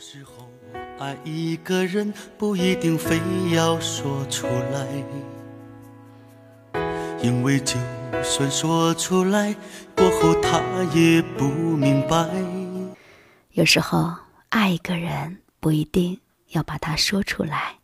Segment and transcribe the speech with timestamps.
[0.00, 0.48] 有时候
[0.98, 3.20] 爱一个人不一定非
[3.54, 4.86] 要说出来，
[7.22, 7.76] 因为就
[8.24, 9.54] 算说出来，
[9.94, 10.58] 过后他
[10.94, 12.26] 也不明白。
[13.50, 14.10] 有时候
[14.48, 17.74] 爱一个人不一定要把它说出来。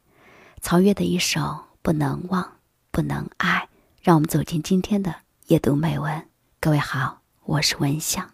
[0.63, 1.41] 曹越的一首
[1.83, 2.51] 《不能忘，
[2.91, 3.69] 不能爱》，
[4.01, 5.15] 让我们走进今天的
[5.49, 6.27] 夜读美文。
[6.61, 8.27] 各位好，我是文香。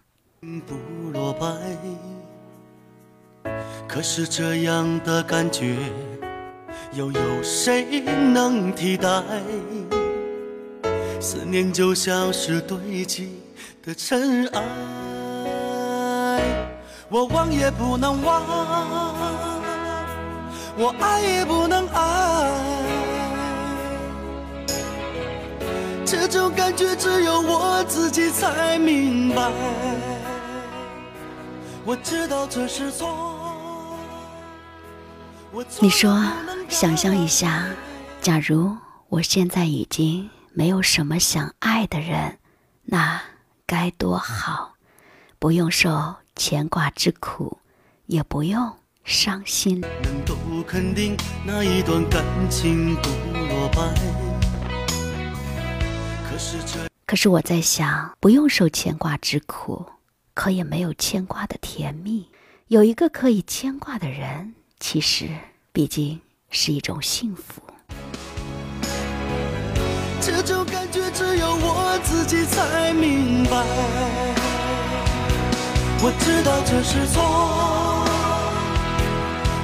[0.69, 1.49] 不落败。
[3.93, 5.77] 可是这样的感觉，
[6.95, 9.23] 又有谁能替代？
[11.21, 13.43] 思念就像是堆积
[13.85, 14.63] 的尘埃，
[17.11, 18.43] 我忘也不能忘，
[20.79, 22.51] 我爱也不能爱，
[26.07, 29.51] 这种感觉只有我自己才明白。
[31.85, 33.52] 我知道这是错。
[35.81, 36.19] 你说，
[36.71, 37.67] 想象一下，
[38.23, 38.75] 假如
[39.09, 42.39] 我现在已经没有什么想爱的人，
[42.85, 43.21] 那
[43.67, 44.73] 该多好！
[45.39, 47.59] 不用受牵挂之苦，
[48.07, 48.73] 也不用
[49.05, 49.81] 伤心。
[49.81, 50.35] 能够
[50.67, 51.15] 肯定
[51.45, 53.93] 那一段感情不落败。
[56.31, 59.85] 可是这，可是我在想，不用受牵挂之苦，
[60.33, 62.31] 可也没有牵挂的甜蜜。
[62.69, 64.55] 有一个可以牵挂的人。
[64.85, 65.29] 其实，
[65.73, 67.63] 毕竟是一种幸福。
[70.21, 73.65] 这种感觉只有我自己才明白。
[76.03, 77.23] 我知道这是错，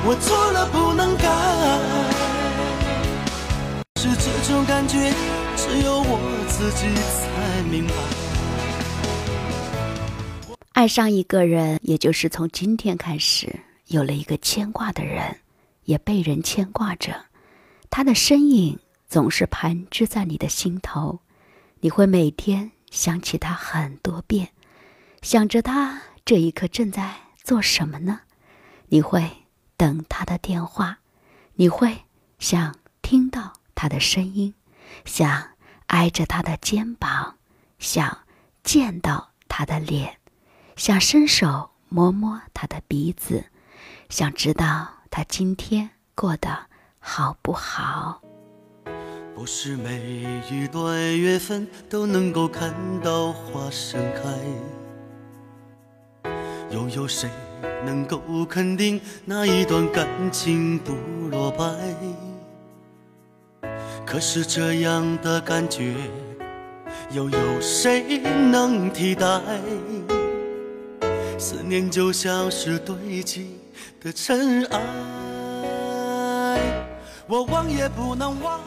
[0.07, 1.27] 我错了不能改。
[4.01, 5.13] 是这种感觉
[5.57, 7.95] 只有我自己才明白。
[10.75, 13.53] 爱上一个人，也就是从今天开始。
[13.89, 15.41] 有了一个牵挂的人，
[15.85, 17.25] 也被人牵挂着，
[17.89, 21.21] 他的身影总是盘踞在你的心头，
[21.81, 24.51] 你会每天想起他很多遍，
[25.23, 28.21] 想着他这一刻正在做什么呢？
[28.89, 29.27] 你会
[29.79, 30.99] 等他的电话，
[31.55, 32.05] 你会
[32.39, 34.53] 想听到他的声音，
[35.07, 35.53] 想
[35.87, 37.39] 挨着他的肩膀，
[37.79, 38.19] 想
[38.63, 40.19] 见到他的脸，
[40.77, 43.47] 想伸手摸摸他的鼻子。
[44.09, 46.49] 想知道他今天过得
[46.99, 48.23] 好不好？
[49.35, 54.23] 不是每一段缘分都能够看到花盛开，
[56.71, 57.29] 又有谁
[57.85, 60.95] 能够肯定那一段感情不
[61.31, 61.67] 落败？
[64.07, 65.95] 可是这样的感觉，
[67.11, 69.39] 又有谁能替代？
[71.39, 73.58] 思念就像是堆积。
[74.01, 74.81] 的尘埃，
[77.27, 78.61] 我忘也不能忘。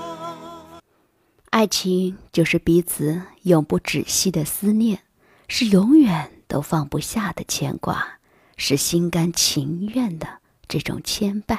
[1.50, 5.04] 爱情就是彼此永不止息的思念，
[5.48, 8.20] 是永远都放不下的牵挂，
[8.56, 11.58] 是心甘情愿的这种牵绊。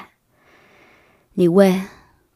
[1.35, 1.89] 你问，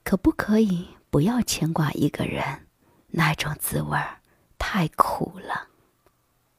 [0.05, 2.67] 可不可以不要牵挂一个人？
[3.09, 4.21] 那种滋味儿
[4.59, 5.69] 太苦了。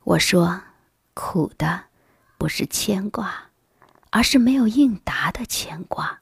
[0.04, 0.62] 我说，
[1.14, 1.84] 苦的
[2.40, 3.52] 不是牵挂。
[4.10, 6.20] 而是没有应答的牵挂。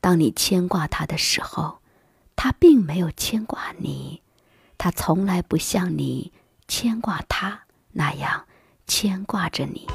[0.00, 1.78] 当你牵挂他的时候，
[2.36, 4.22] 他并没有牵挂你，
[4.76, 6.32] 他从来不像你
[6.68, 7.62] 牵挂他
[7.92, 8.44] 那样
[8.86, 9.86] 牵挂着你。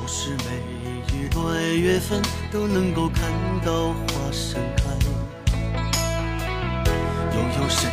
[0.00, 2.22] 不是每一段缘分
[2.52, 3.32] 都能够看
[3.64, 4.84] 到花盛开，
[7.34, 7.90] 又有谁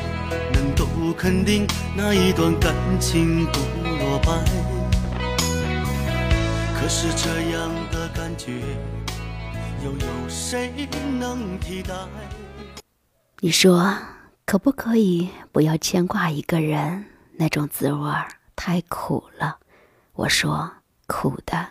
[0.53, 0.85] 能够
[1.17, 4.72] 肯定那一段感情不落败？
[6.83, 8.59] 可是这样的感觉，
[9.85, 10.69] 又有谁
[11.17, 11.95] 能替代？
[13.39, 13.97] 你说
[14.45, 17.05] 可不可以不要牵挂一个人？
[17.37, 18.27] 那种滋味儿
[18.57, 19.59] 太苦了。
[20.11, 20.69] 我说
[21.07, 21.65] 苦的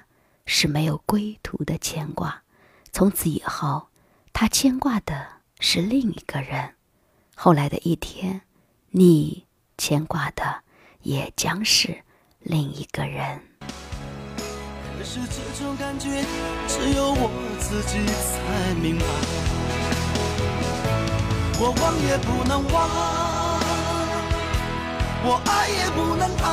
[0.46, 2.42] 是没有归途的牵挂。
[2.90, 3.88] 从此以后，
[4.32, 5.28] 他牵挂的
[5.60, 6.74] 是另一个人。
[7.36, 8.40] 后来的一天，
[8.88, 9.46] 你
[9.76, 10.62] 牵挂的
[11.02, 12.02] 也将是
[12.38, 13.42] 另一个人。
[15.02, 16.24] 可是这种感觉，
[16.68, 17.28] 只有我
[17.58, 19.04] 自己才明白。
[21.58, 22.88] 我忘也不能忘，
[25.24, 26.46] 我爱也不能爱。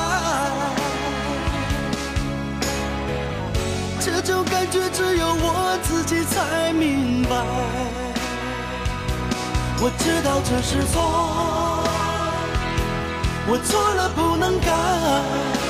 [3.99, 7.35] 这种感觉，只有我自己才明白。
[9.79, 11.83] 我知道这是错，
[13.45, 15.68] 我错了不能改。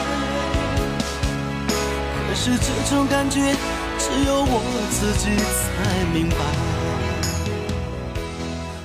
[2.41, 3.53] 是这种感觉，
[3.97, 6.38] 只有我自己才明白。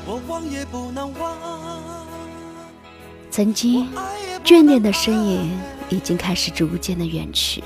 [0.04, 1.38] 我忘也不能忘。
[3.30, 3.88] 曾经
[4.44, 5.56] 眷恋的身影
[5.88, 7.62] 已经开始逐渐的远去，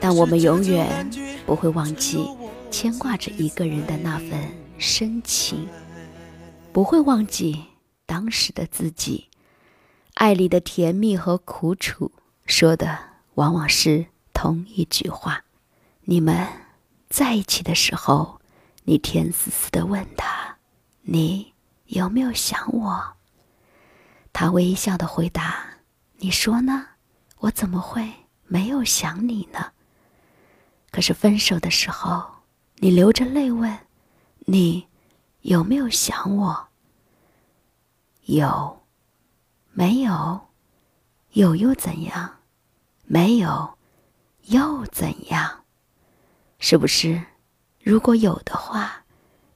[0.00, 1.08] 但我们永远
[1.46, 2.28] 不会忘记
[2.68, 4.32] 牵挂着一个人的那份
[4.76, 5.68] 深情，
[6.72, 7.62] 不会忘记
[8.06, 9.28] 当时的自己。
[10.14, 12.10] 爱里的甜蜜和苦楚，
[12.44, 12.98] 说的
[13.34, 14.06] 往往是
[14.40, 15.42] 同一句话。
[16.02, 16.46] 你们
[17.10, 18.40] 在一起的时候，
[18.84, 20.56] 你甜丝丝的问他
[21.02, 21.52] ：“你
[21.86, 23.16] 有没有想我？”
[24.32, 25.66] 他微笑的回答
[26.18, 26.86] ：“你说呢？
[27.38, 28.08] 我怎么会
[28.46, 29.72] 没有想你呢？”
[30.92, 32.24] 可是分手的时候，
[32.76, 33.76] 你流着泪问
[34.46, 34.86] ：“你
[35.40, 36.68] 有没有想我？”
[38.26, 38.84] 有。
[39.72, 40.48] 没有，
[41.32, 42.36] 有又怎样？
[43.04, 43.77] 没有，
[44.50, 45.64] 又怎样？
[46.58, 47.20] 是不是？
[47.82, 49.04] 如果有的话，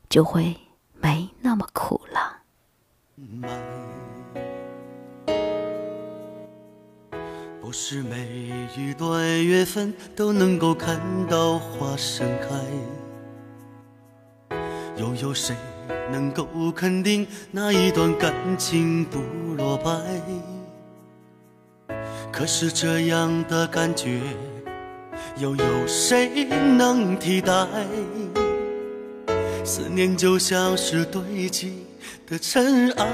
[0.08, 0.56] 就会
[1.00, 2.42] 没那么苦了。
[7.60, 12.48] 不是每一段缘分都能够看到花盛开，
[14.96, 15.56] 又有谁？
[16.10, 19.18] 能够肯定那一段感情不
[19.56, 19.90] 落败，
[22.30, 24.20] 可是这样的感觉
[25.38, 27.66] 又有谁能替代？
[29.64, 31.86] 思念就像是堆积
[32.28, 33.04] 的尘埃，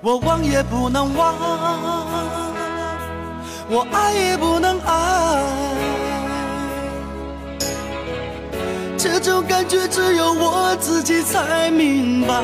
[0.00, 1.34] 我忘也不能忘，
[3.68, 5.42] 我爱也不能爱。
[8.98, 12.42] 这种感觉只有我自己才明白。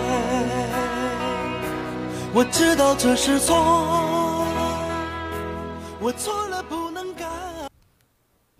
[2.32, 3.56] 我知道这是错，
[6.00, 6.85] 我错了不。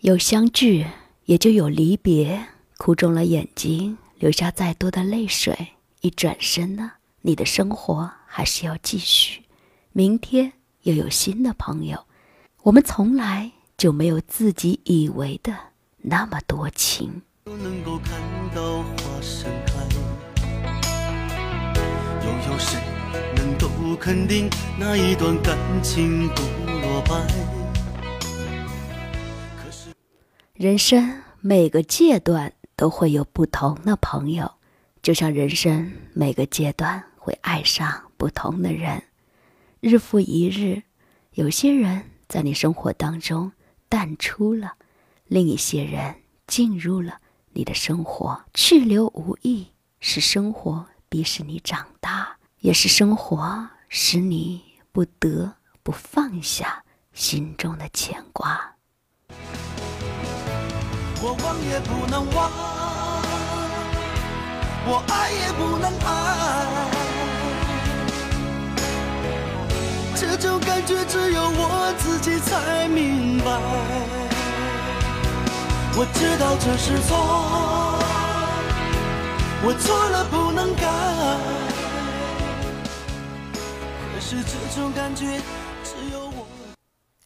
[0.07, 0.87] 有相聚，
[1.25, 2.41] 也就有离别。
[2.79, 6.93] 哭肿了眼睛，流下再多的泪水，一转身呢，
[7.23, 9.43] 你的生活还是要继续。
[9.91, 12.07] 明天又有新的朋友，
[12.63, 15.53] 我们从来就没有自己以为的
[15.97, 17.23] 那么多情。
[17.47, 18.13] 能够看
[18.55, 19.75] 到花盛开，
[22.25, 22.81] 又有谁
[23.35, 24.49] 能够肯定
[24.79, 27.56] 那一段感情不落败？
[30.57, 34.51] 人生每个阶段都会有不同的朋友，
[35.03, 39.03] 就像人生每个阶段会爱上不同的人。
[39.81, 40.83] 日复一日，
[41.33, 43.53] 有些人在你生活当中
[43.91, 44.77] 淡出了，
[45.27, 46.15] 另一些人
[46.47, 47.21] 进入了。
[47.53, 49.67] 你的生活去留无意，
[50.01, 55.53] 是生活逼使你长大，也是生活使你不得
[55.83, 56.83] 不放下
[57.13, 58.76] 心中的牵挂。
[61.29, 62.53] 我忘也不能忘，
[64.87, 66.07] 我爱也不能爱，
[70.15, 73.51] 这种感觉只有我自己才明白。
[75.99, 77.19] 我知道这是错，
[79.65, 80.87] 我错了不能改。
[84.15, 85.41] 可是这种感觉
[85.83, 86.47] 只有我。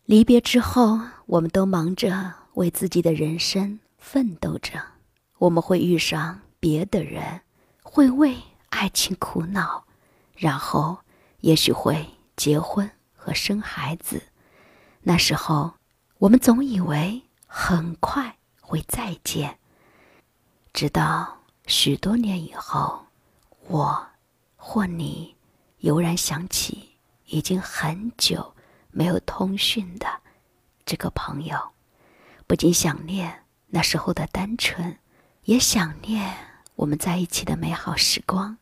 [0.06, 4.82] 离别之后，我们都忙着为自己的人生奋斗着。
[5.38, 7.42] 我们会遇上别的人，
[7.84, 8.36] 会为
[8.70, 9.84] 爱情苦恼，
[10.34, 10.98] 然后
[11.42, 12.04] 也许会
[12.34, 14.20] 结婚和生孩子。
[15.02, 15.74] 那时候，
[16.18, 18.36] 我们总以为很快。
[18.62, 19.58] 会再见，
[20.72, 23.04] 直到许多年以后，
[23.66, 24.06] 我
[24.54, 25.34] 或你
[25.78, 26.88] 悠然想起
[27.26, 28.54] 已经很久
[28.92, 30.06] 没有通讯的
[30.86, 31.58] 这个朋友，
[32.46, 34.98] 不禁想念那时候的单纯，
[35.44, 36.36] 也想念
[36.76, 38.58] 我们在一起的美好时光，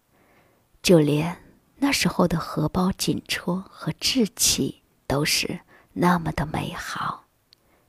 [0.83, 1.43] 就连
[1.77, 5.61] 那时候的荷包紧戳和稚气都是
[5.93, 7.25] 那么的美好。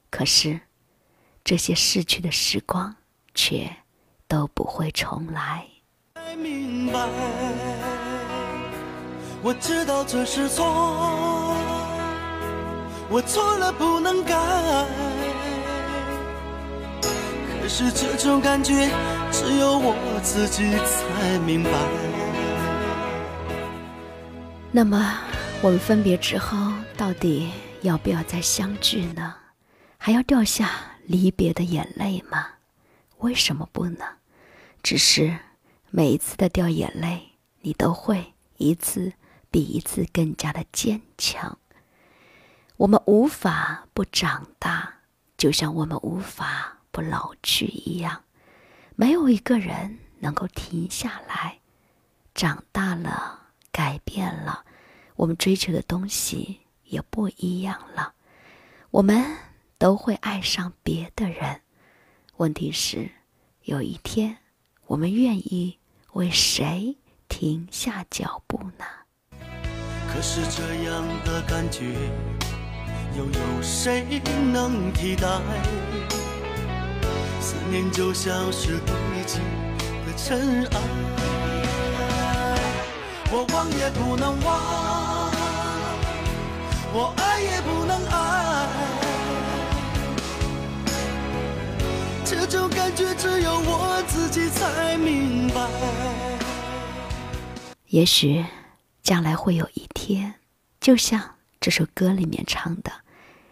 [0.10, 0.62] 可是。
[1.42, 2.96] 这些逝去的时光，
[3.34, 3.78] 却
[4.28, 5.66] 都不会重来。
[6.38, 7.00] 明白，
[9.42, 10.64] 我知道这是错，
[13.10, 15.29] 我错了不能改。
[17.70, 18.90] 是这种感觉，
[19.32, 21.70] 只有我自己才明白。
[24.72, 25.18] 那么，
[25.62, 27.52] 我们分别之后，到底
[27.84, 29.36] 要不要再相聚呢？
[29.98, 30.72] 还要掉下？
[31.06, 32.48] 离别的眼泪吗？
[33.20, 34.06] 为什么不呢？
[34.84, 35.38] 只是
[35.90, 39.14] 每一次的掉眼泪，你都会一次
[39.52, 41.58] 比一次更加的坚强。
[42.78, 44.94] 我们无法不长大，
[45.38, 48.24] 就像我们无法不老去一样。
[48.96, 51.60] 没有一个人能够停下来。
[52.36, 53.40] 长大了，
[53.72, 54.64] 改变了，
[55.16, 58.14] 我们追求的东西也不一样了。
[58.92, 59.38] 我们
[59.78, 61.62] 都会爱上别的人。
[62.38, 63.12] 问题是，
[63.64, 64.38] 有一天，
[64.88, 65.78] 我们愿意
[66.14, 68.86] 为谁停下脚步呢？
[70.12, 71.94] 可是这样的感觉，
[73.18, 74.22] 又有谁
[74.54, 75.28] 能替代？
[77.50, 79.40] 思念就像是堆积
[80.06, 80.80] 的尘埃，
[83.32, 85.32] 我忘也不能忘，
[86.94, 88.68] 我爱也不能爱，
[92.24, 95.68] 这种感觉只有我自己才明白。
[97.88, 98.46] 也许
[99.02, 100.36] 将来会有一天，
[100.80, 101.20] 就像
[101.60, 102.92] 这首歌里面唱的，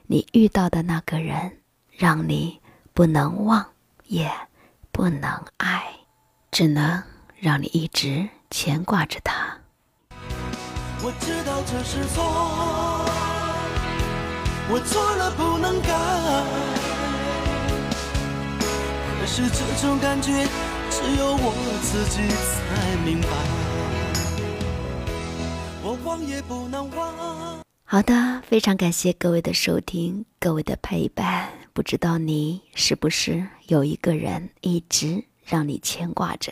[0.06, 1.58] 你遇到的那个人，
[1.89, 2.62] 让你
[2.94, 3.66] 不能忘。
[4.08, 4.32] 也
[4.92, 5.84] 不能爱，
[6.52, 7.04] 只能
[7.40, 9.58] 让你一直牵挂着他。
[11.04, 12.24] 我知道这是错，
[14.70, 15.88] 我错了不能改。
[19.20, 20.48] 可是这种感觉
[20.90, 23.28] 只有我自己才明白。
[25.84, 27.62] 我忘也不能忘。
[27.84, 31.50] 好的，非常感谢各位的收听，各位的陪伴。
[31.78, 36.52] 不知道你是不是有一个人一直让你牵挂着，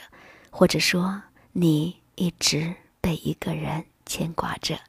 [0.51, 1.19] 或者说
[1.51, 4.79] 你一直被一个人牵挂着。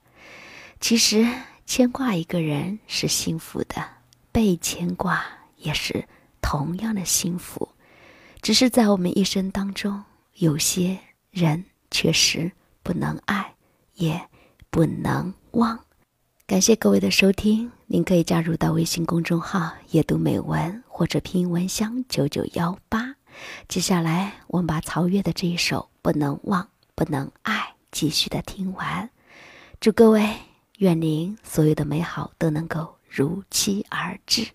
[0.79, 1.27] 其实
[1.65, 3.83] 牵挂一个人是幸福的，
[4.31, 5.25] 被牵挂
[5.57, 6.07] 也是
[6.43, 7.71] 同样的幸福。
[8.43, 10.99] 只是在我们一生当中，有些
[11.31, 12.53] 人确实
[12.83, 13.55] 不能爱，
[13.95, 14.21] 也
[14.69, 15.86] 不能忘。
[16.47, 23.17] 感谢各位的收听，您可以加入到微信公众号“夜读美文”或者拼音文香九九幺八。
[23.67, 27.55] 接下来，我们把曹越的这一首《不能忘，不能爱》
[27.91, 29.11] 继续的听完。
[29.81, 30.37] 祝各位，
[30.79, 34.47] 愿您所有的美好都能够如期而至。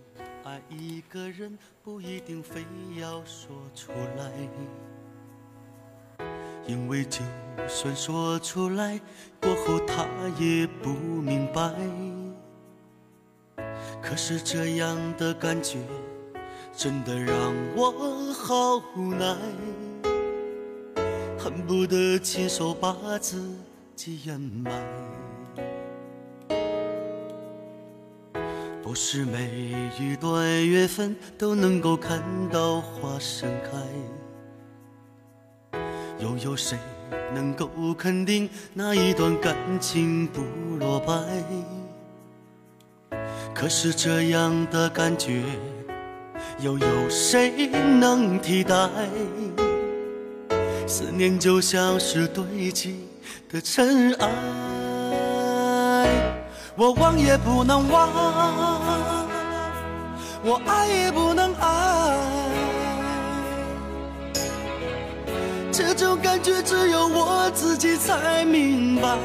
[0.45, 2.63] 爱一个人不一定非
[2.98, 4.31] 要说出来。
[6.68, 7.22] 因为就
[7.68, 9.00] 算说出来，
[9.41, 10.06] 过后他
[10.39, 11.74] 也不明白。
[14.01, 15.80] 可是这样的感觉，
[16.75, 19.36] 真的让我好无奈，
[21.38, 23.39] 恨不得亲手把自
[23.96, 24.72] 己掩埋。
[28.84, 29.50] 不是每
[30.00, 33.72] 一段缘分都能够看到花盛开。
[36.22, 36.78] 又有谁
[37.34, 40.42] 能够肯定那一段感情不
[40.80, 41.13] 落败？
[43.54, 45.42] 可是这样的感觉，
[46.60, 47.68] 又有谁
[48.00, 48.88] 能替代？
[50.88, 53.08] 思念就像是堆积
[53.50, 54.28] 的尘埃，
[56.75, 58.10] 我忘也不能忘，
[60.44, 62.40] 我爱也不能爱。
[65.72, 69.18] 这种感觉只有我自己才明白。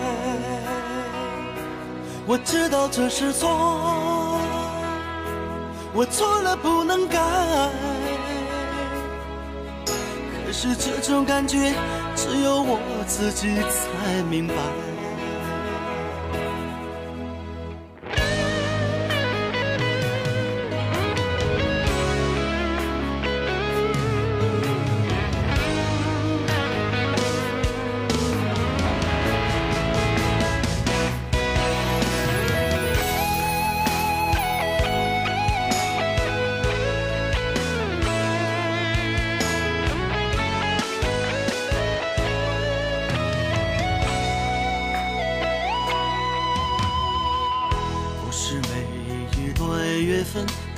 [2.25, 4.38] 我知道这是错，
[5.93, 7.19] 我错了不能改。
[10.47, 11.73] 可是这种感觉
[12.15, 14.55] 只有我自己才明白。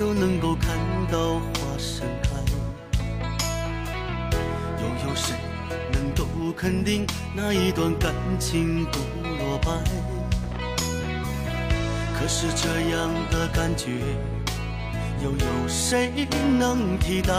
[0.09, 0.75] 都能够看
[1.13, 2.31] 到花盛开，
[4.81, 5.37] 又有谁
[5.93, 6.25] 能够
[6.57, 9.71] 肯定那一段感情不落败？
[12.19, 14.01] 可是这样的感觉，
[15.23, 16.27] 又有谁
[16.59, 17.35] 能替代？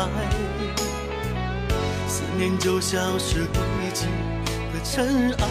[2.08, 3.64] 思念就像是堆
[3.96, 4.06] 积
[4.72, 5.48] 的尘埃，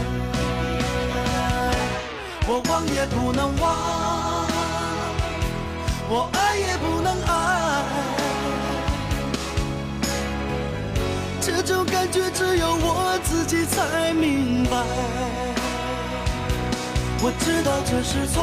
[2.47, 4.08] 我忘也不能忘。
[6.11, 7.85] 我爱也不能爱，
[11.39, 14.71] 这种感觉只有我自己才明白。
[17.21, 18.43] 我知道这是错，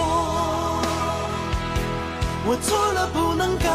[2.46, 3.68] 我错了不能改。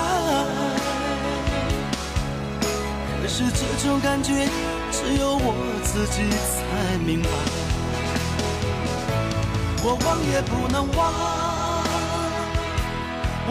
[3.20, 4.48] 可是这种感觉，
[4.92, 7.28] 只有我自己才明白。
[9.82, 11.12] 我忘也不能忘，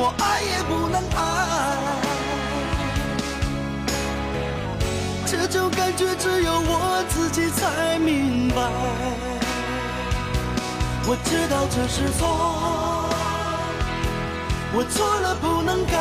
[0.02, 1.20] 我爱也不能爱。
[5.26, 8.62] 这种感觉只有我自己才明白。
[11.06, 12.22] 我知道这是错，
[14.72, 15.98] 我错了不能改。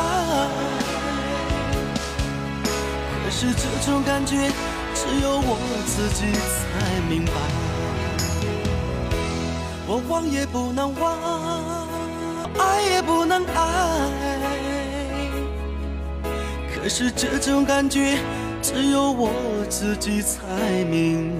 [3.25, 4.49] 可是这种感觉，
[4.95, 7.33] 只有我自己才明白。
[9.87, 11.78] 我忘也不能忘，
[12.57, 14.09] 爱也不能爱。
[16.73, 18.17] 可是这种感觉，
[18.61, 19.31] 只有我
[19.69, 21.38] 自己才明。